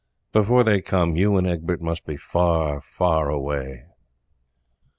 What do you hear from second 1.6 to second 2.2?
must be